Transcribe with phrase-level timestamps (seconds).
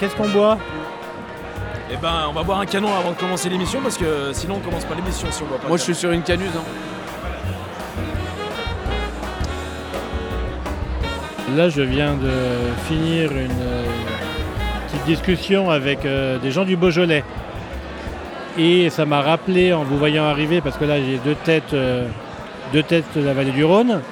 [0.00, 0.58] qu'est-ce qu'on boit
[1.90, 4.60] Eh ben, on va boire un canon avant de commencer l'émission parce que sinon on
[4.60, 5.68] commence pas l'émission si on boit pas.
[5.68, 6.50] Moi je suis sur une canuse.
[6.56, 6.62] hein.
[11.56, 12.30] Là, je viens de
[12.88, 13.84] finir une euh,
[14.88, 17.24] petite discussion avec euh, des gens du Beaujolais.
[18.58, 22.08] Et ça m'a rappelé, en vous voyant arriver, parce que là, j'ai deux têtes, euh,
[22.72, 24.02] deux têtes de la vallée du Rhône.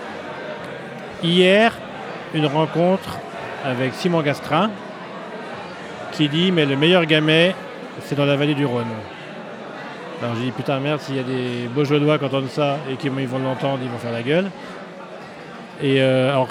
[1.23, 1.73] Hier,
[2.35, 3.19] une rencontre
[3.65, 4.71] avec Simon Gastrin,
[6.15, 7.55] qui dit Mais le meilleur gamay,
[8.05, 8.87] c'est dans la vallée du Rhône.
[10.23, 13.11] Alors j'ai dit Putain, merde, s'il y a des Beaujolais qui entendent ça et qu'ils
[13.11, 14.51] vont l'entendre, ils vont faire la gueule.
[15.83, 16.49] Et euh, alors,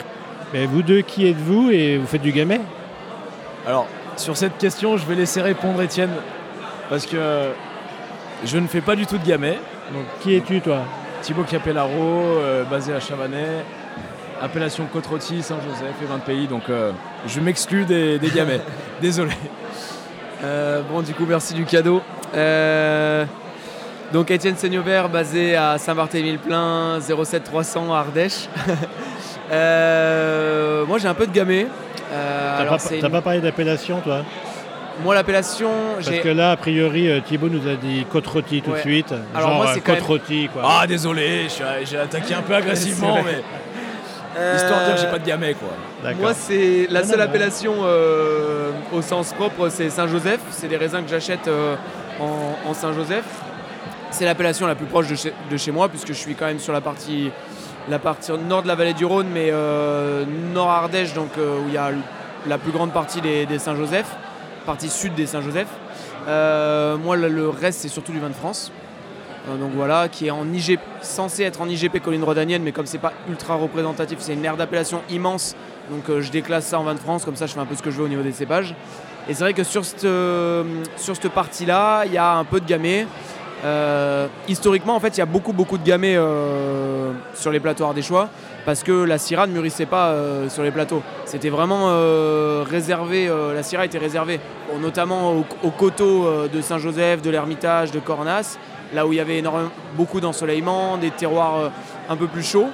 [0.54, 2.60] mais vous deux, qui êtes-vous et vous faites du gamay
[3.66, 3.88] Alors,
[4.18, 6.12] sur cette question, je vais laisser répondre Étienne
[6.90, 7.50] parce que
[8.46, 9.58] je ne fais pas du tout de gamay.
[9.92, 10.82] Donc, qui es-tu, toi?
[11.22, 13.64] Thibaut Capellaro, euh, basé à Chavanais,
[14.42, 16.92] appellation Côte-Rôtie, Saint-Joseph et 20 pays, donc euh,
[17.28, 18.60] je m'exclus des, des gamay.
[19.04, 19.34] Désolé.
[20.46, 22.02] Euh, bon, du coup, merci du cadeau.
[22.34, 23.26] Euh,
[24.14, 28.48] donc, Étienne Seignobert, basé à Saint-Barthélemy-le-Plein, 07300 Ardèche.
[29.52, 31.68] Euh, moi, j'ai un peu de gamay.
[32.10, 34.22] T'as pas, une- pas parlé d'appellation, toi?
[35.04, 38.78] Moi, l'appellation, Parce que là, a priori, Thibaut nous a dit côte rôtie tout de
[38.78, 39.14] suite.
[39.36, 40.64] Alors, Genre moi, c'est côte même- rôtie, quoi.
[40.66, 41.48] Ah, désolé,
[41.86, 43.44] j'ai attaqué un peu agressivement, mais
[44.56, 46.14] histoire de dire que j'ai pas de gamay, quoi.
[46.20, 50.40] Moi, c'est la Non, seule appellation euh, au sens propre, c'est Saint-Joseph.
[50.52, 51.76] C'est des raisins que j'achète euh,
[52.20, 53.26] en, en Saint-Joseph.
[54.12, 56.60] C'est l'appellation la plus proche de chez, de chez moi, puisque je suis quand même
[56.60, 57.32] sur la partie,
[57.90, 61.68] la partie nord de la vallée du Rhône, mais euh, nord Ardèche, donc euh, où
[61.68, 61.92] il y a
[62.48, 64.06] la plus grande partie des, des Saint-Joseph,
[64.66, 65.68] partie sud des Saint-Joseph.
[66.28, 68.72] Euh, moi, le, le reste, c'est surtout du vin de France.
[69.50, 72.86] Euh, donc voilà, qui est en IGP, censé être en IGP colline rhodanienne, mais comme
[72.86, 75.56] c'est pas ultra représentatif, c'est une aire d'appellation immense.
[75.92, 77.76] Donc euh, je déclasse ça en vin de France, comme ça je fais un peu
[77.76, 78.74] ce que je veux au niveau des cépages.
[79.28, 80.64] Et c'est vrai que sur cette, euh,
[80.98, 83.06] sur cette partie-là, il y a un peu de gamay.
[84.50, 86.20] Historiquement, en fait, il y a beaucoup, beaucoup de gamay
[87.34, 88.28] sur les plateaux ardéchois
[88.66, 90.14] parce que la Syrah ne mûrissait pas
[90.50, 91.02] sur les plateaux.
[91.24, 91.88] C'était vraiment
[92.66, 94.42] réservé, la Syrah était réservée,
[94.82, 98.58] notamment au, au coteau euh, de Saint-Joseph, de l'Ermitage, de Cornas,
[98.94, 101.70] là où il y avait énormément, beaucoup d'ensoleillement, des terroirs euh,
[102.10, 102.70] un peu plus chauds.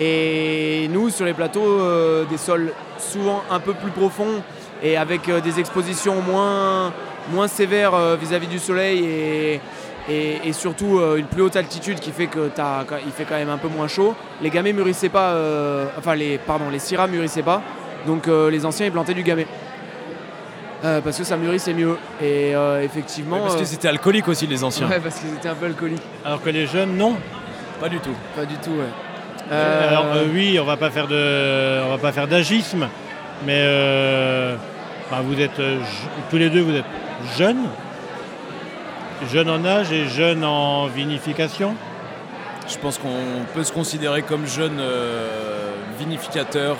[0.00, 4.42] Et nous, sur les plateaux, euh, des sols souvent un peu plus profonds
[4.82, 6.92] et avec euh, des expositions moins,
[7.48, 9.60] sévères vis-à-vis du soleil
[10.08, 13.58] et, surtout une plus haute altitude qui fait que t'as- il fait quand même un
[13.58, 14.14] peu moins chaud.
[14.40, 15.36] Les gamets mûrissaient pas,
[15.98, 17.60] enfin les, pardon, les syrahs mûrissaient pas,
[18.06, 19.46] donc les anciens ils plantaient du gamay.
[20.84, 21.96] Euh, parce que ça mûrissait mieux.
[22.22, 23.40] Et euh, effectivement.
[23.40, 24.88] parce euh, que c'était alcoolique aussi, les anciens.
[24.88, 26.02] ouais, parce qu'ils étaient un peu alcooliques.
[26.24, 27.16] Alors que les jeunes, non.
[27.80, 28.14] Pas du tout.
[28.36, 28.84] Pas du tout, ouais.
[29.50, 32.86] Euh, Alors Euh, euh, oui, on va pas faire de, on va pas faire d'agisme,
[33.46, 34.56] mais euh,
[35.10, 35.78] bah, vous êtes euh,
[36.30, 36.84] tous les deux, vous êtes
[37.36, 37.64] jeunes,
[39.32, 41.74] jeunes en âge et jeunes en vinification.
[42.68, 43.08] Je pense qu'on
[43.54, 46.76] peut se considérer comme jeune euh, vinificateur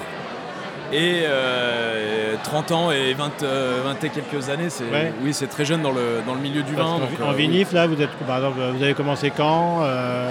[0.92, 4.70] et euh, 30 ans et 20, euh, 20 et quelques années.
[4.70, 5.12] C'est, Ouais.
[5.22, 6.98] Oui, c'est très jeune dans le, dans le milieu du Parce vin.
[6.98, 7.36] donc, euh, en oui.
[7.46, 10.28] vinif, là, vous êtes, par exemple, vous avez commencé quand euh,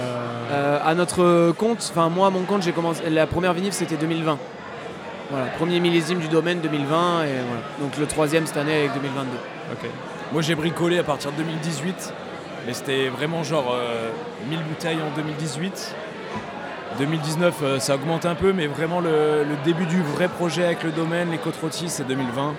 [0.50, 3.02] Euh, à notre compte, enfin moi, mon compte, j'ai commencé.
[3.10, 4.38] La première vinif, c'était 2020.
[5.30, 7.62] Voilà, premier millésime du domaine 2020 et voilà.
[7.80, 9.28] Donc le troisième cette année avec 2022.
[9.72, 9.90] ok.
[10.32, 12.12] Moi, j'ai bricolé à partir de 2018,
[12.66, 14.08] mais c'était vraiment genre euh,
[14.48, 15.94] 1000 bouteilles en 2018.
[16.96, 20.90] 2019, euh, ça augmente un peu, mais vraiment le, début du vrai projet avec le
[20.90, 22.54] domaine, les côtes rôties, c'est 2020,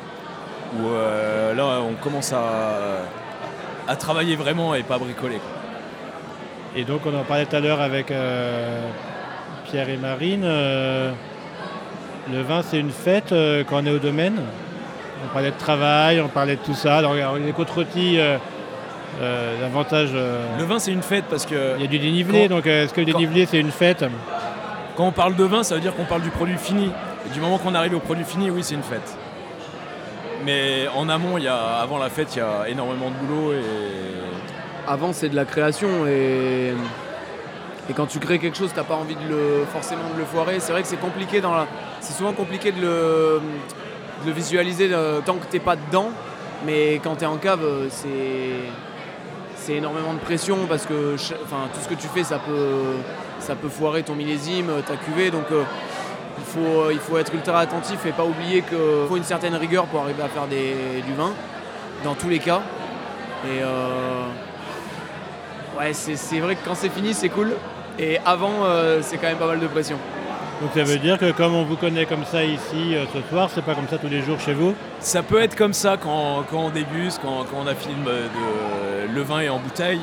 [0.78, 5.40] où euh, là, on commence à, travailler vraiment et pas à bricoler.
[6.76, 8.88] Et donc, on en parlait tout à l'heure avec euh,
[9.66, 10.44] Pierre et Marine.
[10.44, 11.12] le
[12.44, 13.34] vin, c'est une fête
[13.68, 14.40] quand on est au domaine.
[15.26, 17.02] On parlait de travail, on parlait de tout ça.
[17.02, 18.20] Les rôties,
[19.22, 22.48] euh, euh, euh, Le vin, c'est une fête parce que il y a du dénivelé.
[22.48, 24.06] Quand- donc, euh, est-ce que le dénivelé, c'est une fête
[24.96, 26.92] quand on parle de vin, ça veut dire qu'on parle du produit fini.
[27.26, 29.16] Et du moment qu'on arrive au produit fini, oui, c'est une fête.
[30.46, 33.54] Mais en amont, il y a, avant la fête, il y a énormément de boulot
[33.54, 33.62] et
[34.88, 36.74] Avant, c'est de la création et,
[37.90, 40.60] et quand tu crées quelque chose, t'as pas envie de le, forcément de le foirer.
[40.60, 41.68] C'est vrai que c'est compliqué dans la,
[42.02, 43.42] c'est souvent compliqué de le,
[44.24, 46.10] de le visualiser euh, tant que t'es pas dedans.
[46.66, 48.08] Mais quand tu es en cave, c'est
[49.60, 52.96] c'est énormément de pression parce que enfin, tout ce que tu fais, ça peut,
[53.40, 55.32] ça peut foirer ton millésime, ta cuvée.
[55.32, 55.64] Donc euh,
[56.38, 58.78] il, faut, euh, il faut être ultra attentif et pas oublier qu'il
[59.08, 61.34] faut une certaine rigueur pour arriver à faire du vin,
[62.04, 62.62] dans tous les cas.
[63.46, 64.26] Et euh,
[65.78, 67.54] ouais, c'est vrai que quand c'est fini, c'est cool.
[67.98, 68.64] Et avant,
[69.02, 69.98] c'est quand même pas mal de pression.
[70.62, 73.50] Donc ça veut dire que comme on vous connaît comme ça ici euh, ce soir,
[73.54, 76.44] c'est pas comme ça tous les jours chez vous Ça peut être comme ça quand,
[76.52, 80.02] on déguste, quand, on a fini de, le vin est en bouteille.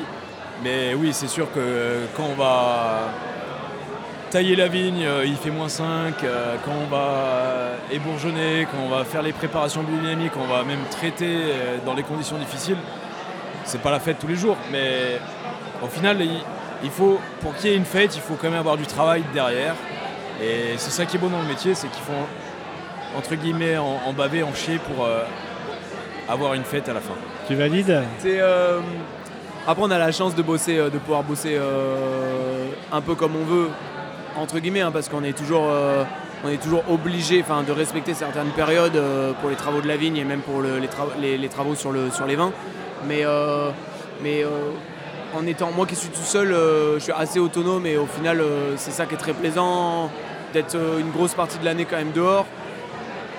[0.63, 3.01] Mais oui, c'est sûr que quand on va
[4.29, 6.23] tailler la vigne, euh, il fait moins 5.
[6.23, 10.83] euh, Quand on va ébourgeonner, quand on va faire les préparations biodynamiques, on va même
[10.91, 12.77] traiter euh, dans les conditions difficiles,
[13.63, 14.57] c'est pas la fête tous les jours.
[14.71, 15.19] Mais
[15.83, 16.17] au final,
[16.83, 19.23] il faut, pour qu'il y ait une fête, il faut quand même avoir du travail
[19.33, 19.75] derrière.
[20.41, 22.25] Et c'est ça qui est beau dans le métier, c'est qu'ils font
[23.17, 25.23] entre guillemets en, en baver, en chier pour euh,
[26.29, 27.13] avoir une fête à la fin.
[27.47, 28.79] Tu valides C'est, euh,
[29.65, 33.35] Après, on a la chance de bosser, euh, de pouvoir bosser euh, un peu comme
[33.35, 33.69] on veut,
[34.35, 36.03] entre guillemets, hein, parce qu'on est toujours, euh,
[36.45, 39.97] on est toujours obligé, enfin, de respecter certaines périodes euh, pour les travaux de la
[39.97, 42.51] vigne et même pour le- les, tra- les- les travaux sur, le, sur les vins.
[43.07, 43.69] Mais, euh,
[44.21, 44.49] mais euh,
[45.35, 48.41] en étant moi qui suis tout seul, euh, je suis assez autonome et au final,
[48.41, 50.11] euh, c'est ça qui est très plaisant,
[50.53, 52.45] d'être euh, une grosse partie de l'année quand même dehors.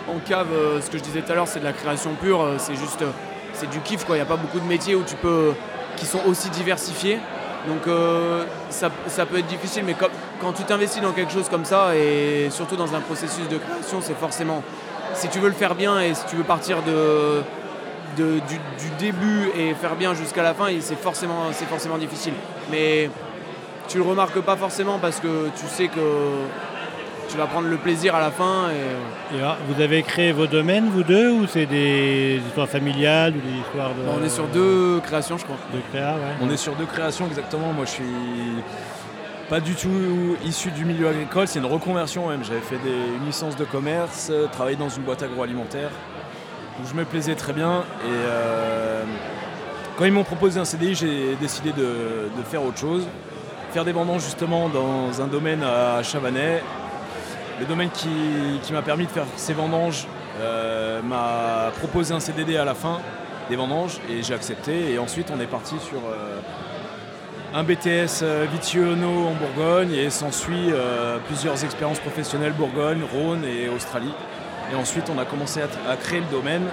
[0.08, 2.40] En cave, euh, ce que je disais tout à l'heure, c'est de la création pure,
[2.40, 3.04] euh, c'est juste,
[3.52, 4.16] c'est du kiff quoi.
[4.16, 5.52] Il n'y a pas beaucoup de métiers où tu peux,
[5.96, 7.18] qui sont aussi diversifiés.
[7.66, 7.92] Donc
[8.70, 9.94] ça, ça peut être difficile, mais
[10.40, 14.00] quand tu t'investis dans quelque chose comme ça, et surtout dans un processus de création,
[14.00, 14.62] c'est forcément,
[15.12, 17.42] si tu veux le faire bien et si tu veux partir de,
[18.16, 22.32] du, début et faire bien jusqu'à la fin, c'est forcément, forcément difficile.
[22.70, 23.10] Mais
[23.88, 26.00] tu le remarques pas forcément parce que tu sais que
[27.28, 28.68] tu vas prendre le plaisir à la fin.
[28.70, 29.36] Et...
[29.36, 33.40] Et alors, Vous avez créé vos domaines, vous deux, ou c'est des histoires familiales ou
[33.40, 34.20] des histoires de.
[34.20, 35.56] On est sur deux créations, je crois.
[35.72, 36.36] De créa, ouais.
[36.42, 37.72] On est sur deux créations exactement.
[37.72, 38.04] Moi, je suis
[39.48, 41.46] pas du tout issu du milieu agricole.
[41.48, 42.44] C'est une reconversion même.
[42.44, 45.90] J'avais fait des- une licence de commerce, euh, travaillé dans une boîte agroalimentaire
[46.82, 47.78] où je me plaisais très bien.
[48.04, 49.02] Et euh,
[49.96, 53.06] quand ils m'ont proposé un CDI, j'ai décidé de, de faire autre chose.
[53.72, 56.62] Faire des vendanges justement dans un domaine à Chavanais.
[57.60, 58.08] Le domaine qui,
[58.62, 60.06] qui m'a permis de faire ces vendanges
[60.40, 62.98] euh, m'a proposé un CDD à la fin
[63.50, 64.92] des vendanges et j'ai accepté.
[64.92, 66.38] Et ensuite, on est parti sur euh,
[67.54, 70.70] un BTS euh, Vitiono en Bourgogne et s'ensuit
[71.26, 74.12] plusieurs expériences professionnelles Bourgogne, Rhône et Australie.
[74.72, 76.66] Et ensuite, on a commencé à, à créer le domaine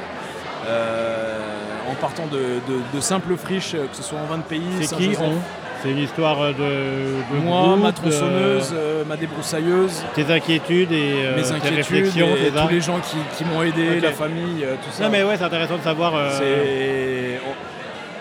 [1.90, 2.38] en partant de,
[2.68, 4.62] de- de simples friches, que ce soit en 20 pays.
[4.82, 5.40] C'est qui on?
[5.86, 11.14] C'est une histoire de, de Moi, groupe, ma tronçonneuse, euh, ma débroussailleuse, tes inquiétudes et
[11.18, 14.64] euh, mes tes inquiétudes, réflexions, et tous les gens qui, qui m'ont aidé, la famille,
[14.64, 15.04] euh, tout ça.
[15.04, 17.38] Non mais ouais, c'est intéressant de savoir euh,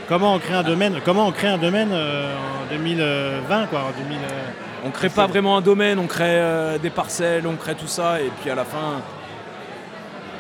[0.09, 1.01] comment on crée un domaine.
[1.07, 2.35] Comment on crée un domaine euh,
[2.71, 4.19] en 2020 quoi, en 2000.
[4.19, 7.87] euh, On crée pas vraiment un domaine, on crée euh, des parcelles, on crée tout
[7.89, 9.01] ça, et puis à la fin,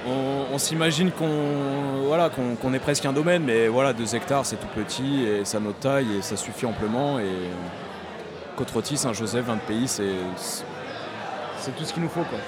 [0.07, 5.45] on, s'imagine qu'on est presque un domaine, mais voilà, 2 hectares c'est tout petit, et
[5.45, 7.19] ça notre taille, et ça suffit amplement.
[7.19, 7.31] Et
[8.57, 10.05] Côte-Rôtie, Saint-Joseph, 20 pays, c'est
[11.77, 12.25] tout ce qu'il nous faut.
[12.25, 12.39] Quoi.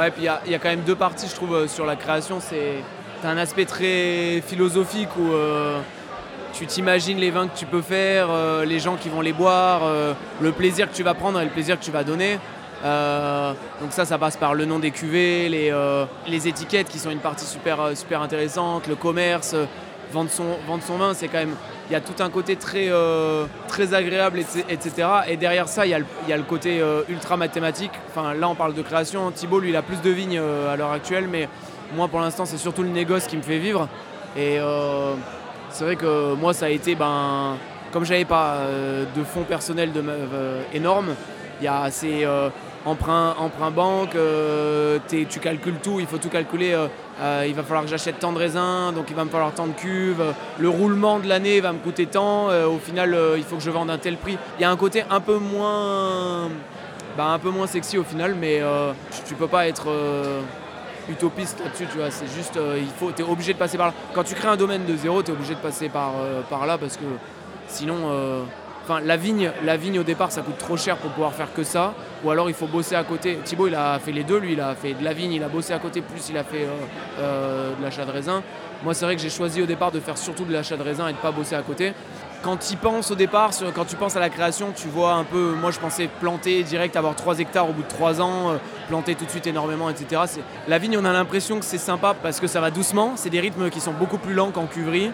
[0.00, 2.38] Ouais, puis il y, a- quand même deux parties, je trouve, euh, sur la création.
[2.40, 2.82] C'est
[3.24, 5.78] un aspect très philosophique où euh,
[6.52, 9.82] tu t'imagines les vins que tu peux faire, euh, les gens qui vont les boire,
[10.40, 12.38] le plaisir que tu vas prendre et le plaisir que tu vas donner.
[12.86, 16.98] Euh, donc ça, ça passe par le nom des cuvées, les, euh, les étiquettes qui
[16.98, 19.56] sont une partie super, euh, super intéressante, le commerce,
[20.12, 20.56] vendre son,
[20.86, 21.56] son vin, c'est quand même...
[21.88, 22.90] Il y a tout un côté très,
[23.68, 25.08] très agréable, etc..
[25.28, 27.92] Et derrière ça, il y a le, y a le côté ultra mathématique.
[28.08, 29.30] Enfin, là, on parle de création.
[29.30, 31.48] Thibaut, lui, il a plus de vignes à l'heure actuelle, mais
[31.94, 33.88] moi, pour l'instant, c'est surtout le négoce qui me fait vivre.
[34.36, 34.58] Et
[35.70, 37.56] c'est vrai que moi, ça a été, ben,
[37.92, 38.62] comme j'avais pas
[39.14, 39.92] de fonds personnels
[40.74, 41.14] énormes,
[41.60, 42.26] il y a assez
[42.86, 46.72] emprunt, emprunt banque, euh, t'es- tu calcules tout, il faut tout calculer.
[46.72, 46.86] euh,
[47.20, 49.66] euh, il va falloir que j'achète tant de raisins, donc il va me falloir tant
[49.66, 50.22] de cuves.
[50.58, 52.48] Le roulement de l'année va me coûter tant.
[52.48, 54.38] au final, il faut que je vende un tel prix.
[54.58, 56.48] Il y a un côté un peu moins,
[57.16, 58.60] bah, un peu moins sexy au final, mais
[59.26, 59.88] tu, peux pas être
[61.08, 62.10] utopiste là-dessus, tu vois.
[62.10, 63.94] C'est juste, il faut, t'es obligé de passer par là.
[64.14, 66.12] Quand tu crées un domaine de zéro, tu es obligé de passer par,
[66.50, 67.04] par là parce que
[67.66, 68.44] sinon,
[68.86, 71.64] enfin, la vigne, la vigne au départ, ça coûte trop cher pour pouvoir faire que
[71.64, 71.94] ça.
[72.24, 73.38] Ou alors il faut bosser à côté.
[73.44, 75.48] Thibaut, il a fait les deux, lui, il a fait de la vigne, il a
[75.48, 76.70] bossé à côté, plus il a fait euh,
[77.18, 78.42] euh, de l'achat de raisin.
[78.84, 81.08] Moi, c'est vrai que j'ai choisi au départ de faire surtout de l'achat de raisin
[81.08, 81.92] et de pas bosser à côté.
[82.42, 85.54] Quand tu penses au départ, quand tu penses à la création, tu vois un peu.
[85.60, 88.56] Moi, je pensais planter direct, avoir 3 hectares au bout de 3 ans, euh,
[88.88, 90.22] planter tout de suite énormément, etc.
[90.68, 93.14] La vigne, on a l'impression que c'est sympa parce que ça va doucement.
[93.16, 95.10] C'est des rythmes qui sont beaucoup plus lents qu'en cuverie.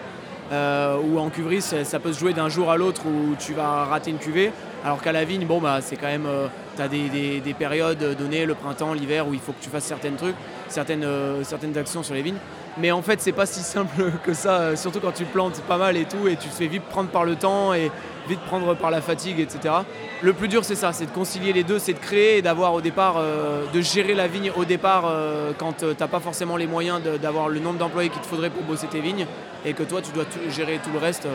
[0.51, 3.85] Euh, ou en cuverie, ça, peut se jouer d'un jour à l'autre où tu vas
[3.85, 4.51] rater une cuvée.
[4.83, 6.27] Alors qu'à la vigne, bon, bah, c'est quand même.
[6.75, 9.69] tu as des, des- des périodes données, le printemps, l'hiver, où il faut que tu
[9.69, 10.35] fasses certains trucs,
[10.67, 12.37] certaines, euh, certaines actions sur les vignes.
[12.77, 15.77] Mais en fait, c'est pas si simple que ça, euh, surtout quand tu plantes pas
[15.77, 17.91] mal et tout, et tu te fais vite prendre par le temps, et,
[18.27, 19.75] vite prendre par la fatigue, etc.
[20.21, 22.73] Le plus dur, c'est ça, c'est de concilier les deux, c'est de créer et d'avoir
[22.73, 26.55] au départ, euh, de gérer la vigne au départ euh, quand tu t'as pas forcément
[26.55, 29.25] les moyens d'avoir le nombre d'employés qu'il te faudrait pour bosser tes vignes
[29.65, 31.27] et que toi, tu dois gérer tout le reste.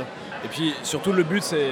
[0.45, 1.69] Et puis surtout, le but, c'est.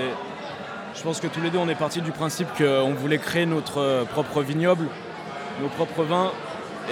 [0.95, 4.07] Je pense que tous les deux, on est partis du principe qu'on voulait créer notre
[4.13, 4.87] propre vignoble,
[5.61, 6.33] nos propres vins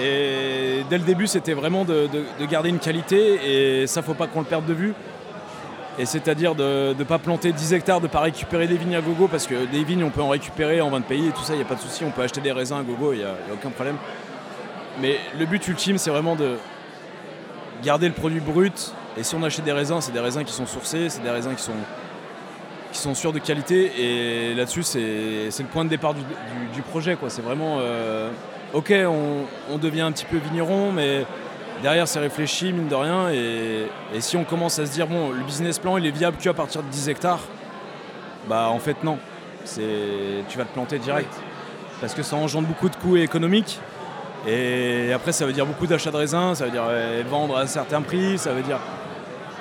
[0.01, 2.09] et dès le début, c'était vraiment de,
[2.49, 4.93] garder une qualité et ça, faut pas qu'on le perde de vue.
[5.97, 9.01] Et c'est-à-dire de ne pas planter 10 hectares, de ne pas récupérer des vignes à
[9.01, 11.43] gogo, parce que des vignes, on peut en récupérer en vin de pays et tout
[11.43, 13.19] ça, il n'y a pas de souci, on peut acheter des raisins à gogo, il
[13.19, 13.95] n'y a, aucun problème.
[15.01, 16.57] Mais le but ultime, c'est vraiment de
[17.81, 18.93] garder le produit brut.
[19.17, 21.55] Et si on achète des raisins, c'est des raisins qui sont sourcés, c'est des raisins
[21.55, 21.71] qui sont,
[22.91, 23.91] qui sont sûrs de qualité.
[23.97, 27.17] Et là-dessus, c'est le point de départ du, projet.
[27.29, 27.77] C'est vraiment.
[27.79, 28.31] Euh,
[28.75, 28.93] ok,
[29.71, 31.25] on, devient un petit peu vigneron, mais
[31.81, 33.29] derrière c'est réfléchi, mine de rien.
[33.29, 33.87] Et,
[34.19, 36.83] si on commence à se dire, bon, le business plan il est viable qu'à partir
[36.83, 37.39] de 10 hectares,
[38.47, 39.17] bah en fait non.
[39.65, 41.33] Tu vas te planter direct.
[42.01, 43.79] Parce que ça engendre beaucoup de coûts économiques.
[44.45, 46.83] Et après, ça veut dire beaucoup d'achats de raisins, ça veut dire
[47.27, 48.79] vendre à un certain prix, ça veut dire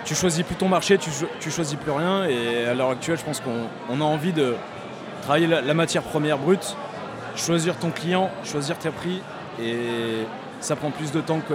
[0.04, 1.08] tu choisis plus ton marché, tu,
[1.40, 2.26] tu choisis plus rien.
[2.26, 4.56] Et à l'heure actuelle, je pense qu'on a envie de
[5.22, 6.76] travailler la matière première brute
[7.36, 9.20] choisir ton client, choisir tes prix,
[9.60, 10.26] et
[10.60, 11.54] ça prend plus de temps que,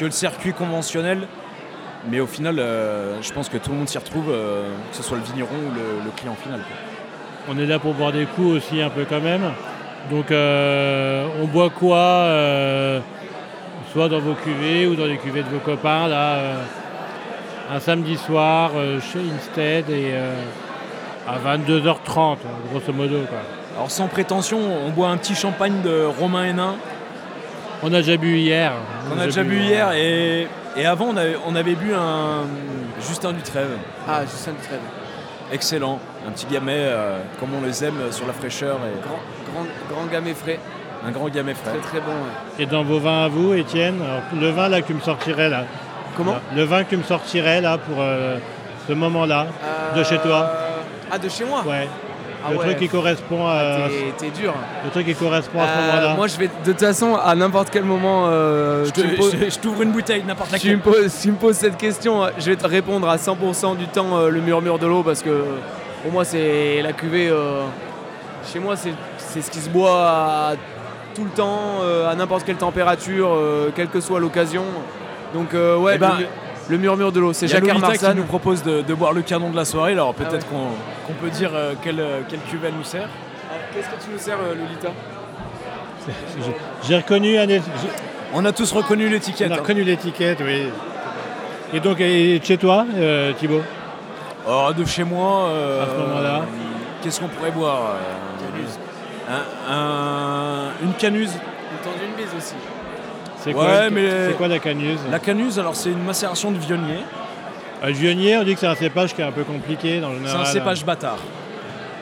[0.00, 1.26] le circuit conventionnel.
[2.10, 5.02] Mais au final, euh, je pense que tout le monde s'y retrouve, euh, que ce
[5.02, 5.74] soit le vigneron ou
[6.04, 6.60] le, client final.
[7.48, 9.42] On est là pour boire des coups aussi un peu quand même.
[10.10, 12.30] Donc euh, on boit quoi
[13.92, 16.38] Soit dans vos cuvées ou dans les cuvées de vos copains, là,
[17.70, 18.70] un samedi soir
[19.12, 20.14] chez Instead et
[21.28, 22.38] à 22h30,
[22.70, 23.18] grosso modo.
[23.80, 26.74] Alors sans prétention, on boit un petit champagne de Romain Hénin.
[27.82, 28.74] On a déjà bu hier.
[29.10, 30.46] On, a, déjà bu hier et,
[30.84, 31.14] avant
[31.46, 32.42] on avait, bu un
[33.00, 33.70] Justin Dutrève.
[34.06, 34.80] Ah, Justin Dutrève.
[35.50, 38.76] Excellent, un petit gamet euh, comme on les aime sur la fraîcheur.
[38.84, 39.00] Et...
[39.00, 40.60] Grand, grand, gamet frais.
[41.02, 41.70] Un grand gamet frais.
[41.70, 42.12] Très très bon.
[42.58, 44.02] Et dans vos vins à vous, Étienne,
[44.38, 45.64] le vin là que me sortirait là.
[46.18, 48.36] Comment Le vin que me sortirait là pour euh,
[48.86, 49.46] ce moment-là,
[49.96, 50.50] de chez toi.
[50.52, 51.88] Euh, ah, de chez moi Ouais.
[52.44, 53.52] Ah le truc qui correspond à.
[53.52, 54.54] Ah, t'es dur.
[54.84, 56.14] Le truc qui correspond à ce euh, moment-là.
[56.14, 58.26] Moi, je vais de toute façon à n'importe quel moment.
[58.28, 60.70] Euh, je, t'ouvre une bouteille, n'importe laquelle.
[60.70, 63.86] Tu me, poses, tu me poses cette question, je vais te répondre à 100% du
[63.86, 65.44] temps euh, le murmure de l'eau parce que
[66.02, 67.30] pour moi, c'est la cuvée.
[68.50, 70.52] chez moi, c'est ce qui se boit
[71.14, 73.30] tout le temps, à n'importe quelle température,
[73.74, 74.64] quelle que soit l'occasion.
[75.34, 75.94] Donc, ouais.
[75.96, 76.14] Eh ben,
[76.68, 78.10] le murmure de l'eau, c'est Jacques Marsan.
[78.10, 80.56] qui nous propose de, boire le canon de la soirée, alors peut-être ah
[81.06, 83.08] qu'on peut dire euh, quelle, euh, quelle cuve elle nous sert.
[83.72, 84.90] Qu'est-ce que tu nous sers, euh, Lolita?
[86.88, 87.36] J'ai reconnu
[88.32, 89.50] On a tous reconnu l'étiquette.
[89.50, 89.60] On a hein.
[89.60, 90.68] reconnu l'étiquette, oui.
[91.72, 92.84] Et donc, et chez toi,
[93.38, 93.62] Thibaut?
[94.48, 95.50] Oh, De chez moi,
[95.82, 96.42] à ce moment-là,
[97.02, 97.96] qu'est-ce qu'on pourrait boire?
[100.82, 101.32] Une canuse.
[101.32, 102.54] Une une bise aussi.
[103.42, 103.88] C'est quoi,
[104.36, 107.00] quoi, la canuse La canuse, alors c'est une macération de vionnier.
[107.82, 110.10] Le euh, vionnier, on dit que c'est un cépage qui est un peu compliqué dans
[110.10, 111.18] le C'est un cépage bâtard.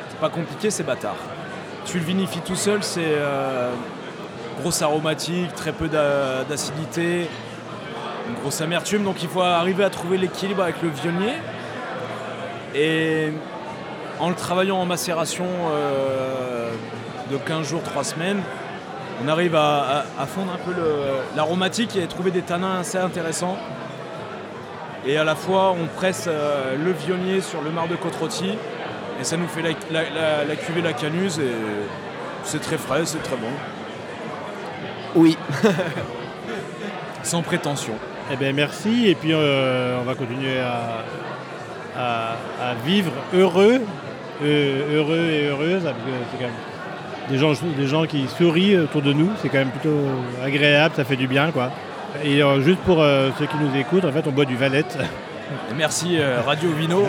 [0.08, 1.16] C'est pas compliqué, c'est bâtard.
[1.84, 3.70] Tu le vinifies tout seul, c'est euh,
[4.60, 7.28] grosse aromatique, très peu d'acidité,
[8.28, 9.04] une grosse amertume.
[9.04, 11.34] Donc il faut arriver à trouver l'équilibre avec le vionnier.
[12.74, 13.32] Et
[14.18, 16.72] en le travaillant en macération euh,
[17.30, 18.42] de 15 jours, 3 semaines,
[19.24, 20.72] on arrive à, fondre un peu
[21.36, 23.56] l'aromatique et trouver des tanins assez intéressants.
[25.06, 28.14] Et à la fois, on presse euh, le vionnier sur le marc de côte
[29.20, 31.52] et ça nous fait la, la, cuvée la canuse et
[32.44, 33.50] c'est très frais, c'est très bon.
[35.14, 35.36] Oui.
[37.22, 37.94] Sans prétention.
[38.30, 42.34] Eh bien merci et puis euh, on va continuer à,
[42.84, 43.80] vivre heureux,
[44.42, 46.77] euh, heureux et heureuse, parce que c'est quand même
[47.28, 49.30] des gens, des gens qui sourient autour de nous.
[49.40, 49.98] C'est quand même plutôt
[50.44, 51.50] agréable, ça fait du bien.
[51.50, 51.70] quoi.
[52.24, 54.98] Et euh, juste pour euh, ceux qui nous écoutent, en fait, on boit du Valette.
[55.76, 57.04] Merci euh, Radio Vino.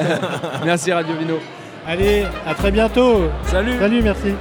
[0.64, 1.38] merci Radio Vino.
[1.86, 3.28] Allez, à très bientôt.
[3.44, 3.78] Salut.
[3.78, 4.34] Salut, merci.